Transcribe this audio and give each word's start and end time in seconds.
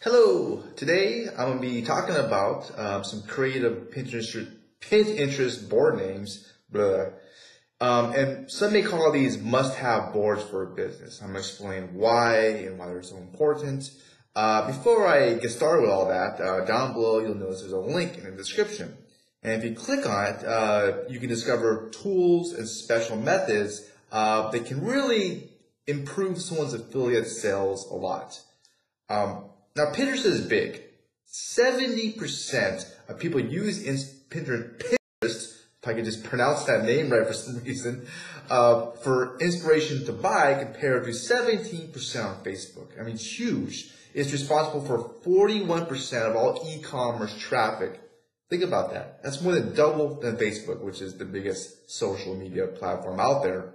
Hello, 0.00 0.62
today 0.76 1.26
I'm 1.26 1.58
going 1.58 1.60
to 1.60 1.60
be 1.60 1.82
talking 1.82 2.14
about 2.14 2.70
um, 2.78 3.02
some 3.02 3.20
creative 3.22 3.90
Pinterest, 3.90 4.48
Pinterest 4.80 5.68
board 5.68 5.98
names, 5.98 6.52
blah, 6.70 7.06
um, 7.80 8.12
and 8.12 8.48
some 8.48 8.74
may 8.74 8.82
call 8.82 9.10
these 9.10 9.38
must-have 9.38 10.12
boards 10.12 10.44
for 10.44 10.62
a 10.62 10.66
business. 10.68 11.20
I'm 11.20 11.32
going 11.32 11.42
to 11.42 11.48
explain 11.48 11.94
why 11.94 12.36
and 12.36 12.78
why 12.78 12.86
they're 12.86 13.02
so 13.02 13.16
important. 13.16 13.90
Uh, 14.36 14.68
before 14.68 15.08
I 15.08 15.34
get 15.34 15.50
started 15.50 15.82
with 15.82 15.90
all 15.90 16.06
that, 16.06 16.40
uh, 16.40 16.64
down 16.64 16.92
below 16.92 17.18
you'll 17.18 17.34
notice 17.34 17.62
there's 17.62 17.72
a 17.72 17.78
link 17.80 18.18
in 18.18 18.22
the 18.22 18.30
description. 18.30 18.96
And 19.42 19.54
if 19.54 19.68
you 19.68 19.74
click 19.74 20.06
on 20.06 20.26
it, 20.32 20.44
uh, 20.44 20.92
you 21.08 21.18
can 21.18 21.28
discover 21.28 21.90
tools 21.90 22.52
and 22.52 22.68
special 22.68 23.16
methods 23.16 23.90
uh, 24.12 24.48
that 24.52 24.64
can 24.64 24.80
really 24.80 25.50
improve 25.88 26.40
someone's 26.40 26.72
affiliate 26.72 27.26
sales 27.26 27.90
a 27.90 27.94
lot. 27.94 28.40
Um, 29.08 29.46
now, 29.78 29.92
Pinterest 29.92 30.26
is 30.26 30.40
big. 30.40 30.82
70% 31.32 32.92
of 33.08 33.18
people 33.20 33.40
use 33.40 33.84
Pinterest, 34.28 34.82
if 35.22 35.86
I 35.86 35.94
could 35.94 36.04
just 36.04 36.24
pronounce 36.24 36.64
that 36.64 36.84
name 36.84 37.10
right 37.10 37.24
for 37.24 37.32
some 37.32 37.58
reason, 37.64 38.08
uh, 38.50 38.90
for 39.02 39.38
inspiration 39.38 40.04
to 40.06 40.12
buy 40.12 40.54
compared 40.54 41.04
to 41.04 41.10
17% 41.10 42.24
on 42.24 42.44
Facebook. 42.44 42.98
I 42.98 43.04
mean, 43.04 43.14
it's 43.14 43.38
huge. 43.38 43.92
It's 44.14 44.32
responsible 44.32 44.80
for 44.80 44.98
41% 45.24 46.22
of 46.28 46.34
all 46.34 46.60
e-commerce 46.68 47.38
traffic. 47.38 48.00
Think 48.50 48.64
about 48.64 48.92
that. 48.94 49.22
That's 49.22 49.40
more 49.42 49.52
than 49.52 49.76
double 49.76 50.18
than 50.18 50.38
Facebook, 50.38 50.80
which 50.80 51.00
is 51.00 51.18
the 51.18 51.24
biggest 51.24 51.88
social 51.88 52.34
media 52.34 52.66
platform 52.66 53.20
out 53.20 53.44
there. 53.44 53.74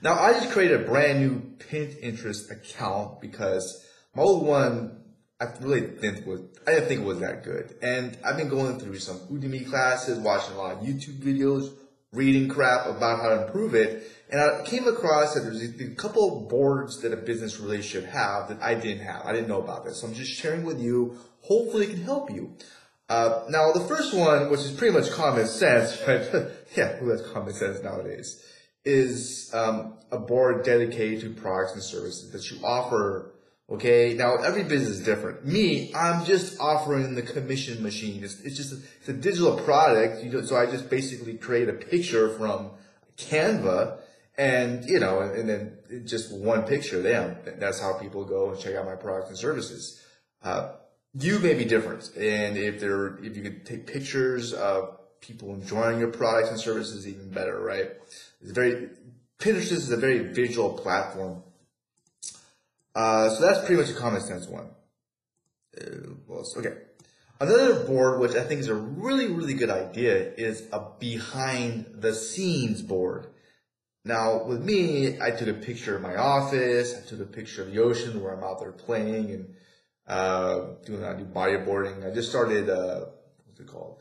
Now, 0.00 0.14
I 0.14 0.32
just 0.32 0.52
created 0.52 0.80
a 0.80 0.84
brand 0.84 1.20
new 1.20 1.42
Pinterest 1.58 2.50
account 2.50 3.20
because 3.20 3.84
my 4.14 4.22
old 4.22 4.46
one, 4.46 5.00
I 5.40 5.46
really 5.60 5.80
didn't 5.80 6.26
was 6.26 6.40
I 6.66 6.72
didn't 6.72 6.88
think 6.88 7.00
it 7.00 7.06
was 7.06 7.20
that 7.20 7.44
good. 7.44 7.74
And 7.82 8.18
I've 8.24 8.36
been 8.36 8.48
going 8.48 8.78
through 8.78 8.98
some 8.98 9.18
Udemy 9.30 9.68
classes, 9.68 10.18
watching 10.18 10.54
a 10.54 10.58
lot 10.58 10.72
of 10.72 10.80
YouTube 10.80 11.18
videos, 11.20 11.72
reading 12.12 12.48
crap 12.48 12.86
about 12.86 13.20
how 13.20 13.28
to 13.30 13.46
improve 13.46 13.74
it. 13.74 14.10
And 14.30 14.40
I 14.40 14.62
came 14.64 14.86
across 14.86 15.34
that 15.34 15.40
there's 15.40 15.62
a, 15.62 15.94
couple 15.94 16.42
of 16.42 16.48
boards 16.48 17.00
that 17.02 17.12
a 17.12 17.16
business 17.16 17.58
really 17.58 17.82
should 17.82 18.04
have 18.04 18.48
that 18.48 18.62
I 18.62 18.74
didn't 18.74 19.04
have. 19.04 19.22
I 19.24 19.32
didn't 19.32 19.48
know 19.48 19.62
about 19.62 19.84
this. 19.84 20.00
So 20.00 20.06
I'm 20.06 20.14
just 20.14 20.32
sharing 20.32 20.64
with 20.64 20.80
you. 20.80 21.18
Hopefully 21.42 21.86
it 21.86 21.90
can 21.90 22.02
help 22.02 22.30
you. 22.30 22.56
Uh, 23.08 23.44
now 23.48 23.72
the 23.72 23.80
first 23.80 24.14
one, 24.14 24.50
which 24.50 24.60
is 24.60 24.70
pretty 24.70 24.96
much 24.96 25.10
common 25.10 25.46
sense, 25.46 25.96
but 26.06 26.66
yeah, 26.76 26.96
who 26.96 27.08
has 27.10 27.22
common 27.22 27.52
sense 27.54 27.82
nowadays, 27.82 28.44
is 28.84 29.50
um, 29.52 29.98
a 30.12 30.18
board 30.18 30.64
dedicated 30.64 31.20
to 31.20 31.40
products 31.40 31.72
and 31.72 31.82
services 31.82 32.30
that 32.30 32.50
you 32.50 32.64
offer 32.64 33.34
Okay. 33.70 34.14
Now 34.14 34.36
every 34.36 34.64
business 34.64 34.98
is 34.98 35.04
different. 35.04 35.46
Me, 35.46 35.92
I'm 35.94 36.24
just 36.24 36.58
offering 36.60 37.14
the 37.14 37.22
commission 37.22 37.82
machine. 37.82 38.24
It's, 38.24 38.40
it's 38.40 38.56
just, 38.56 38.72
a, 38.72 38.76
it's 38.98 39.08
a 39.08 39.12
digital 39.12 39.56
product. 39.58 40.24
You 40.24 40.30
know, 40.30 40.42
so 40.42 40.56
I 40.56 40.66
just 40.66 40.90
basically 40.90 41.34
create 41.34 41.68
a 41.68 41.74
picture 41.74 42.30
from 42.30 42.70
Canva 43.16 43.98
and, 44.36 44.84
you 44.86 44.98
know, 44.98 45.20
and, 45.20 45.32
and 45.36 45.48
then 45.48 46.06
just 46.06 46.32
one 46.32 46.62
picture 46.62 47.02
Then 47.02 47.36
That's 47.58 47.80
how 47.80 47.94
people 47.98 48.24
go 48.24 48.50
and 48.50 48.58
check 48.58 48.74
out 48.74 48.86
my 48.86 48.96
products 48.96 49.28
and 49.28 49.38
services. 49.38 50.02
Uh, 50.42 50.72
you 51.12 51.38
may 51.40 51.54
be 51.54 51.64
different. 51.64 52.10
And 52.16 52.56
if 52.56 52.80
there, 52.80 53.18
if 53.22 53.36
you 53.36 53.42
could 53.42 53.66
take 53.66 53.86
pictures 53.86 54.52
of 54.52 54.98
people 55.20 55.52
enjoying 55.52 55.98
your 55.98 56.08
products 56.08 56.50
and 56.50 56.58
services, 56.58 57.06
even 57.06 57.30
better, 57.30 57.60
right? 57.60 57.90
It's 58.40 58.52
very, 58.52 58.88
Pinterest 59.38 59.72
is 59.72 59.90
a 59.90 59.96
very 59.96 60.32
visual 60.32 60.72
platform 60.72 61.42
uh, 62.94 63.30
so 63.30 63.40
that's 63.40 63.64
pretty 63.64 63.80
much 63.80 63.90
a 63.90 63.94
common 63.94 64.20
sense 64.20 64.46
one. 64.46 64.70
Uh, 65.80 66.58
okay. 66.58 66.74
Another 67.40 67.84
board, 67.84 68.20
which 68.20 68.34
I 68.34 68.44
think 68.44 68.60
is 68.60 68.68
a 68.68 68.74
really, 68.74 69.28
really 69.28 69.54
good 69.54 69.70
idea, 69.70 70.34
is 70.34 70.68
a 70.72 70.82
behind 70.98 71.86
the 71.94 72.12
scenes 72.12 72.82
board. 72.82 73.28
Now, 74.04 74.44
with 74.44 74.62
me, 74.62 75.20
I 75.20 75.30
took 75.30 75.48
a 75.48 75.54
picture 75.54 75.96
of 75.96 76.02
my 76.02 76.16
office. 76.16 76.94
I 76.94 77.06
took 77.08 77.20
a 77.20 77.24
picture 77.24 77.62
of 77.62 77.72
the 77.72 77.82
ocean 77.82 78.22
where 78.22 78.34
I'm 78.34 78.44
out 78.44 78.60
there 78.60 78.72
playing 78.72 79.30
and 79.30 79.54
uh, 80.06 80.74
doing 80.84 81.04
I 81.04 81.14
do 81.14 81.24
bodyboarding. 81.24 82.10
I 82.10 82.14
just 82.14 82.28
started, 82.28 82.68
uh, 82.68 83.06
what's 83.46 83.60
it 83.60 83.66
called? 83.66 84.00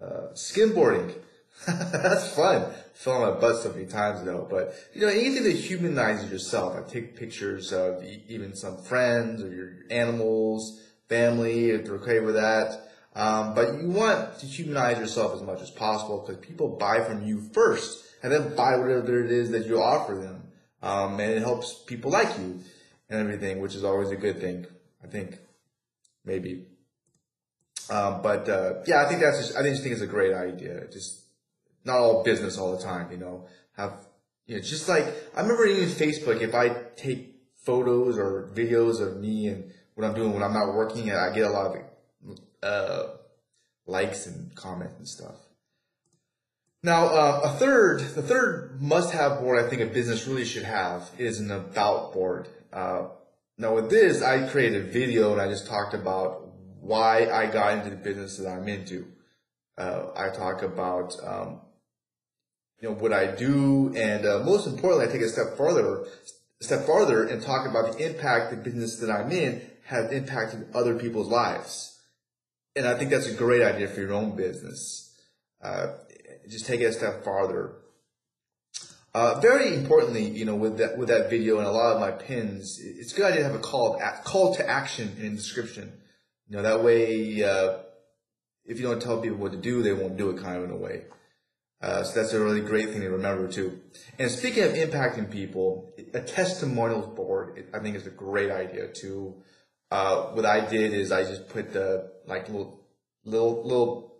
Uh, 0.00 0.32
skimboarding. 0.34 1.14
That's 1.66 2.34
fun. 2.34 2.72
Fell 2.94 3.22
on 3.22 3.34
my 3.34 3.40
butt 3.40 3.62
so 3.62 3.72
many 3.72 3.86
times 3.86 4.22
though. 4.24 4.46
But 4.48 4.74
you 4.94 5.02
know, 5.02 5.08
anything 5.08 5.44
that 5.44 5.52
humanizes 5.52 6.30
yourself. 6.30 6.76
I 6.76 6.88
take 6.88 7.16
pictures 7.16 7.72
of 7.72 8.04
even 8.28 8.54
some 8.54 8.78
friends 8.78 9.42
or 9.42 9.52
your 9.54 9.72
animals, 9.90 10.80
family, 11.08 11.70
if 11.70 11.84
they're 11.84 11.96
okay 11.96 12.20
with 12.20 12.34
that. 12.34 12.82
Um, 13.14 13.54
but 13.54 13.80
you 13.80 13.88
want 13.88 14.38
to 14.40 14.46
humanize 14.46 14.98
yourself 14.98 15.34
as 15.34 15.42
much 15.42 15.62
as 15.62 15.70
possible 15.70 16.22
because 16.24 16.44
people 16.44 16.76
buy 16.76 17.02
from 17.02 17.26
you 17.26 17.40
first 17.52 18.04
and 18.22 18.30
then 18.30 18.54
buy 18.54 18.76
whatever 18.76 19.24
it 19.24 19.32
is 19.32 19.50
that 19.50 19.66
you 19.66 19.82
offer 19.82 20.14
them. 20.14 20.42
Um, 20.82 21.18
and 21.18 21.32
it 21.32 21.40
helps 21.40 21.82
people 21.86 22.10
like 22.10 22.38
you 22.38 22.60
and 23.08 23.20
everything, 23.20 23.60
which 23.60 23.74
is 23.74 23.84
always 23.84 24.10
a 24.10 24.16
good 24.16 24.40
thing. 24.40 24.66
I 25.02 25.06
think 25.06 25.38
maybe. 26.24 26.66
Um, 27.88 28.20
but 28.22 28.48
uh, 28.48 28.74
yeah, 28.86 29.02
I 29.04 29.08
think 29.08 29.20
that's 29.20 29.38
just, 29.38 29.56
I 29.56 29.62
just 29.62 29.82
think 29.82 29.92
it's 29.92 30.02
a 30.02 30.06
great 30.06 30.34
idea. 30.34 30.86
Just 30.92 31.22
not 31.86 31.98
all 31.98 32.24
business 32.24 32.58
all 32.58 32.76
the 32.76 32.82
time, 32.82 33.10
you 33.10 33.16
know, 33.16 33.46
have, 33.76 34.06
you 34.46 34.56
know, 34.56 34.62
just 34.62 34.88
like, 34.88 35.06
I 35.34 35.40
remember 35.40 35.64
even 35.66 35.88
Facebook, 35.88 36.40
if 36.40 36.54
I 36.54 36.68
take 36.96 37.36
photos 37.64 38.18
or 38.18 38.50
videos 38.54 39.00
of 39.00 39.18
me 39.18 39.48
and 39.48 39.72
what 39.94 40.06
I'm 40.06 40.14
doing 40.14 40.34
when 40.34 40.42
I'm 40.42 40.52
not 40.52 40.74
working, 40.74 41.10
I 41.12 41.32
get 41.32 41.46
a 41.46 41.50
lot 41.50 41.76
of, 41.76 42.38
uh, 42.62 43.08
likes 43.86 44.26
and 44.26 44.54
comments 44.56 44.96
and 44.98 45.08
stuff. 45.08 45.36
Now, 46.82 47.06
uh, 47.06 47.40
a 47.44 47.48
third, 47.50 48.00
the 48.00 48.22
third 48.22 48.80
must-have 48.80 49.40
board 49.40 49.64
I 49.64 49.68
think 49.68 49.80
a 49.80 49.86
business 49.86 50.26
really 50.26 50.44
should 50.44 50.64
have 50.64 51.08
is 51.18 51.40
an 51.40 51.50
about 51.50 52.12
board. 52.12 52.48
Uh, 52.72 53.08
now 53.58 53.74
with 53.74 53.90
this, 53.90 54.22
I 54.22 54.48
created 54.48 54.86
a 54.86 54.90
video 54.90 55.32
and 55.32 55.40
I 55.40 55.48
just 55.48 55.66
talked 55.66 55.94
about 55.94 56.48
why 56.80 57.28
I 57.30 57.46
got 57.46 57.78
into 57.78 57.90
the 57.90 57.96
business 57.96 58.38
that 58.38 58.48
I'm 58.48 58.68
into. 58.68 59.06
Uh, 59.78 60.10
I 60.16 60.28
talk 60.30 60.62
about 60.62 61.14
um, 61.24 61.60
you 62.80 62.88
know, 62.88 62.94
what 62.94 63.12
I 63.12 63.26
do, 63.26 63.94
and 63.96 64.26
uh, 64.26 64.40
most 64.44 64.66
importantly, 64.66 65.08
I 65.08 65.12
take 65.12 65.22
a 65.22 65.28
step 65.28 65.56
further, 65.56 66.04
step 66.60 66.86
farther, 66.86 67.24
and 67.24 67.42
talk 67.42 67.66
about 67.66 67.92
the 67.92 68.06
impact 68.06 68.50
the 68.50 68.56
business 68.56 68.98
that 69.00 69.10
I'm 69.10 69.30
in 69.30 69.62
has 69.84 70.10
impacted 70.12 70.66
other 70.74 70.98
people's 70.98 71.28
lives. 71.28 71.98
And 72.74 72.86
I 72.86 72.98
think 72.98 73.10
that's 73.10 73.28
a 73.28 73.34
great 73.34 73.62
idea 73.62 73.88
for 73.88 74.00
your 74.00 74.12
own 74.12 74.36
business. 74.36 75.14
Uh, 75.62 75.94
just 76.48 76.66
take 76.66 76.80
it 76.80 76.84
a 76.84 76.92
step 76.92 77.24
farther. 77.24 77.76
Uh, 79.14 79.40
very 79.40 79.74
importantly, 79.74 80.28
you 80.28 80.44
know, 80.44 80.54
with 80.54 80.76
that 80.76 80.98
with 80.98 81.08
that 81.08 81.30
video 81.30 81.56
and 81.56 81.66
a 81.66 81.70
lot 81.70 81.94
of 81.94 82.00
my 82.00 82.10
pins, 82.10 82.78
it's 82.78 83.14
a 83.14 83.16
good 83.16 83.24
idea 83.24 83.38
to 83.38 83.46
have 83.46 83.54
a 83.54 83.60
call 83.60 83.98
call 84.24 84.54
to 84.54 84.68
action 84.68 85.16
in 85.18 85.30
the 85.30 85.36
description. 85.36 85.90
You 86.48 86.56
know, 86.56 86.62
that 86.62 86.84
way, 86.84 87.42
uh, 87.42 87.78
if 88.66 88.78
you 88.78 88.86
don't 88.86 89.00
tell 89.00 89.22
people 89.22 89.38
what 89.38 89.52
to 89.52 89.58
do, 89.58 89.82
they 89.82 89.94
won't 89.94 90.18
do 90.18 90.28
it, 90.28 90.42
kind 90.42 90.58
of 90.58 90.64
in 90.64 90.70
a 90.70 90.76
way. 90.76 91.04
Uh, 91.82 92.02
so 92.02 92.20
that's 92.20 92.32
a 92.32 92.40
really 92.40 92.62
great 92.62 92.90
thing 92.90 93.02
to 93.02 93.10
remember 93.10 93.48
too. 93.48 93.80
And 94.18 94.30
speaking 94.30 94.64
of 94.64 94.72
impacting 94.72 95.30
people, 95.30 95.94
a 96.14 96.20
testimonials 96.20 97.14
board 97.14 97.64
I 97.74 97.80
think 97.80 97.96
is 97.96 98.06
a 98.06 98.10
great 98.10 98.50
idea 98.50 98.88
too. 98.88 99.34
Uh, 99.90 100.28
what 100.32 100.46
I 100.46 100.68
did 100.68 100.92
is 100.94 101.12
I 101.12 101.22
just 101.22 101.48
put 101.48 101.72
the 101.72 102.10
like 102.26 102.48
little 102.48 102.80
little 103.24 103.62
little. 103.62 104.12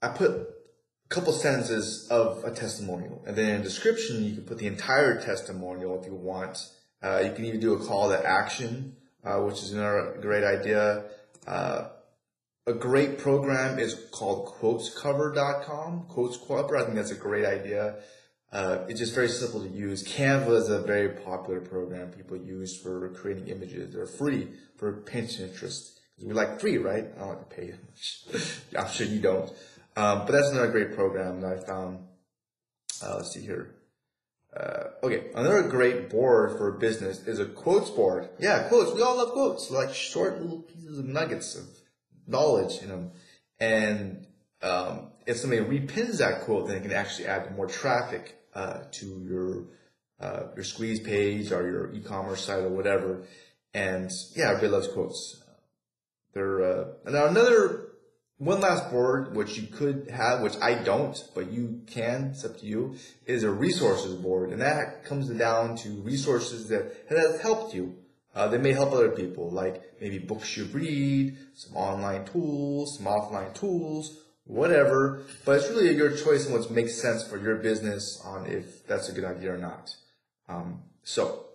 I 0.00 0.08
put 0.08 0.30
a 0.30 0.46
couple 1.08 1.32
sentences 1.32 2.08
of 2.10 2.44
a 2.44 2.50
testimonial, 2.50 3.22
and 3.26 3.36
then 3.36 3.54
in 3.54 3.62
description 3.62 4.24
you 4.24 4.34
can 4.34 4.44
put 4.44 4.58
the 4.58 4.66
entire 4.66 5.20
testimonial 5.20 6.00
if 6.00 6.06
you 6.06 6.14
want. 6.14 6.58
Uh, 7.02 7.20
you 7.20 7.32
can 7.32 7.44
even 7.44 7.60
do 7.60 7.74
a 7.74 7.86
call 7.86 8.08
to 8.08 8.26
action, 8.26 8.96
uh, 9.22 9.36
which 9.40 9.62
is 9.62 9.72
another 9.72 10.16
great 10.22 10.44
idea. 10.44 11.04
Uh, 11.46 11.88
a 12.66 12.72
great 12.72 13.18
program 13.18 13.78
is 13.78 13.94
called 14.10 14.54
quotescover.com. 14.60 16.06
Quotes 16.08 16.36
Cover, 16.36 16.76
I 16.76 16.84
think 16.84 16.94
that's 16.96 17.10
a 17.10 17.16
great 17.16 17.44
idea. 17.44 17.96
Uh, 18.52 18.84
it's 18.88 19.00
just 19.00 19.14
very 19.14 19.28
simple 19.28 19.60
to 19.62 19.68
use. 19.68 20.04
Canva 20.04 20.56
is 20.56 20.70
a 20.70 20.80
very 20.80 21.08
popular 21.08 21.60
program 21.60 22.10
people 22.10 22.36
use 22.36 22.80
for 22.80 23.08
creating 23.10 23.48
images. 23.48 23.92
They're 23.92 24.06
free 24.06 24.48
for 24.76 25.02
Pinterest 25.02 25.94
we 26.22 26.32
like 26.32 26.60
free, 26.60 26.78
right? 26.78 27.04
I 27.16 27.18
don't 27.18 27.28
like 27.28 27.48
to 27.48 27.56
pay 27.56 27.66
much. 28.32 28.62
I'm 28.78 28.88
sure 28.90 29.06
you 29.06 29.20
don't. 29.20 29.50
Um, 29.96 30.20
but 30.26 30.32
that's 30.32 30.50
another 30.50 30.70
great 30.70 30.94
program 30.94 31.40
that 31.40 31.52
I 31.52 31.66
found. 31.66 32.06
Uh, 33.04 33.16
let's 33.16 33.32
see 33.32 33.42
here. 33.42 33.74
Uh, 34.56 34.84
okay, 35.02 35.30
another 35.34 35.64
great 35.64 36.10
board 36.10 36.56
for 36.56 36.70
business 36.72 37.26
is 37.26 37.40
a 37.40 37.46
quotes 37.46 37.90
board. 37.90 38.28
Yeah, 38.38 38.68
quotes. 38.68 38.94
We 38.94 39.02
all 39.02 39.16
love 39.16 39.32
quotes, 39.32 39.70
like 39.70 39.92
short 39.92 40.40
little 40.40 40.62
pieces 40.62 40.98
of 41.00 41.06
nuggets 41.06 41.56
of 41.56 41.64
knowledge 42.26 42.82
in 42.82 42.88
them. 42.88 43.10
And 43.60 44.26
um, 44.62 45.12
if 45.26 45.36
somebody 45.36 45.62
repins 45.62 46.18
that 46.18 46.42
quote, 46.42 46.68
then 46.68 46.76
it 46.76 46.82
can 46.82 46.92
actually 46.92 47.26
add 47.26 47.56
more 47.56 47.66
traffic 47.66 48.36
uh, 48.54 48.84
to 48.92 49.06
your 49.28 49.64
uh, 50.20 50.48
your 50.54 50.64
squeeze 50.64 51.00
page 51.00 51.52
or 51.52 51.68
your 51.68 51.92
e-commerce 51.92 52.44
site 52.44 52.62
or 52.62 52.68
whatever. 52.68 53.24
And 53.74 54.10
yeah, 54.36 54.50
everybody 54.50 54.68
loves 54.68 54.88
quotes. 54.88 55.42
There, 56.32 56.64
uh, 56.64 56.84
now 57.10 57.26
another, 57.26 57.88
one 58.38 58.60
last 58.60 58.90
board, 58.90 59.36
which 59.36 59.58
you 59.58 59.66
could 59.66 60.10
have, 60.10 60.40
which 60.40 60.56
I 60.60 60.74
don't, 60.82 61.16
but 61.34 61.50
you 61.52 61.82
can, 61.86 62.30
it's 62.32 62.44
up 62.44 62.58
to 62.58 62.66
you, 62.66 62.96
is 63.26 63.42
a 63.42 63.50
resources 63.50 64.14
board. 64.14 64.50
And 64.50 64.60
that 64.60 65.04
comes 65.04 65.28
down 65.28 65.76
to 65.78 65.90
resources 66.02 66.68
that 66.68 66.92
has 67.08 67.40
helped 67.40 67.74
you. 67.74 67.96
Uh, 68.34 68.48
they 68.48 68.58
may 68.58 68.72
help 68.72 68.92
other 68.92 69.10
people, 69.10 69.50
like 69.50 69.82
maybe 70.00 70.18
books 70.18 70.56
you 70.56 70.64
read, 70.66 71.36
some 71.54 71.76
online 71.76 72.24
tools, 72.24 72.98
some 72.98 73.06
offline 73.06 73.54
tools, 73.54 74.18
whatever. 74.44 75.22
But 75.44 75.60
it's 75.60 75.68
really 75.70 75.94
your 75.94 76.10
choice 76.16 76.46
and 76.46 76.54
what 76.54 76.70
makes 76.70 77.00
sense 77.00 77.26
for 77.26 77.38
your 77.38 77.56
business 77.56 78.20
on 78.24 78.46
if 78.46 78.86
that's 78.86 79.08
a 79.08 79.12
good 79.12 79.24
idea 79.24 79.54
or 79.54 79.58
not. 79.58 79.94
Um, 80.48 80.82
so 81.04 81.46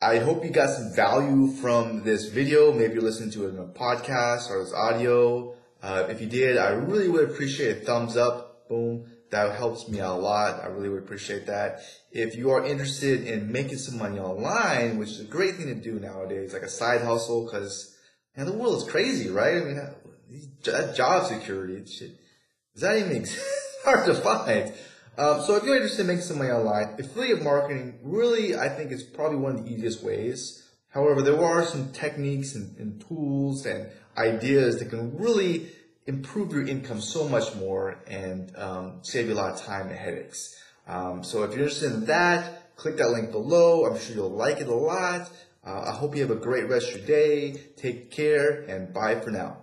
I 0.00 0.18
hope 0.18 0.44
you 0.44 0.50
got 0.50 0.70
some 0.70 0.94
value 0.94 1.48
from 1.48 2.04
this 2.04 2.26
video. 2.26 2.72
Maybe 2.72 2.94
you're 2.94 3.02
listening 3.02 3.30
to 3.32 3.46
it 3.46 3.50
in 3.50 3.58
a 3.58 3.64
podcast 3.64 4.50
or 4.50 4.62
this 4.62 4.72
audio. 4.72 5.54
Uh, 5.82 6.06
if 6.08 6.20
you 6.20 6.26
did, 6.26 6.58
I 6.58 6.70
really 6.70 7.08
would 7.08 7.30
appreciate 7.30 7.78
a 7.78 7.80
thumbs 7.80 8.16
up. 8.16 8.68
Boom. 8.68 9.06
That 9.30 9.56
helps 9.56 9.88
me 9.88 10.00
out 10.00 10.18
a 10.18 10.22
lot. 10.22 10.62
I 10.62 10.66
really 10.66 10.88
would 10.88 11.02
appreciate 11.02 11.46
that. 11.46 11.80
If 12.12 12.34
you 12.34 12.50
are 12.50 12.64
interested 12.64 13.26
in 13.26 13.52
making 13.52 13.78
some 13.78 13.98
money 13.98 14.18
online, 14.18 14.98
which 14.98 15.10
is 15.10 15.20
a 15.20 15.24
great 15.24 15.56
thing 15.56 15.66
to 15.66 15.74
do 15.74 16.00
nowadays, 16.00 16.54
like 16.54 16.62
a 16.62 16.68
side 16.68 17.02
hustle, 17.02 17.44
because 17.44 17.94
man, 18.36 18.46
the 18.46 18.52
world 18.52 18.76
is 18.76 18.88
crazy, 18.88 19.28
right? 19.28 19.56
I 19.56 19.60
mean, 19.60 19.80
job 20.62 21.26
security, 21.26 21.84
shit, 21.86 22.12
does 22.72 22.82
that 22.82 22.96
even 22.96 23.16
exist? 23.16 23.44
hard 23.84 24.06
to 24.06 24.14
find. 24.14 24.72
Um, 25.16 25.42
so 25.42 25.56
if 25.56 25.64
you're 25.64 25.74
interested 25.74 26.02
in 26.02 26.06
making 26.06 26.22
some 26.22 26.38
money 26.38 26.50
online, 26.50 26.96
affiliate 26.98 27.42
marketing 27.42 27.98
really, 28.02 28.56
I 28.56 28.68
think, 28.68 28.92
is 28.92 29.02
probably 29.02 29.38
one 29.38 29.56
of 29.56 29.64
the 29.64 29.72
easiest 29.72 30.02
ways. 30.02 30.64
However, 30.90 31.22
there 31.22 31.42
are 31.42 31.64
some 31.64 31.92
techniques 31.92 32.54
and, 32.54 32.76
and 32.78 33.04
tools 33.06 33.66
and 33.66 33.90
ideas 34.16 34.78
that 34.78 34.90
can 34.90 35.16
really 35.18 35.70
improve 36.08 36.52
your 36.52 36.66
income 36.66 37.02
so 37.02 37.28
much 37.28 37.54
more 37.54 37.98
and 38.06 38.56
um, 38.56 38.94
save 39.02 39.28
you 39.28 39.34
a 39.34 39.36
lot 39.36 39.52
of 39.52 39.60
time 39.60 39.88
and 39.88 39.96
headaches. 39.96 40.58
Um, 40.86 41.22
so 41.22 41.42
if 41.42 41.50
you're 41.50 41.64
interested 41.64 41.92
in 41.92 42.06
that, 42.06 42.74
click 42.76 42.96
that 42.96 43.10
link 43.10 43.30
below. 43.30 43.84
I'm 43.84 43.98
sure 43.98 44.16
you'll 44.16 44.30
like 44.30 44.60
it 44.60 44.68
a 44.68 44.74
lot. 44.74 45.30
Uh, 45.64 45.82
I 45.88 45.92
hope 45.92 46.16
you 46.16 46.22
have 46.22 46.30
a 46.30 46.40
great 46.40 46.66
rest 46.68 46.94
of 46.94 46.96
your 46.96 47.06
day. 47.06 47.60
Take 47.76 48.10
care 48.10 48.62
and 48.62 48.92
bye 48.94 49.20
for 49.20 49.30
now. 49.30 49.56